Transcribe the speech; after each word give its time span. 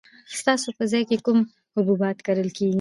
ستاسو 0.39 0.69
په 0.77 0.83
ځای 0.91 1.03
کې 1.09 1.17
کوم 1.25 1.39
حبوبات 1.75 2.17
کرل 2.27 2.49
کیږي؟ 2.57 2.69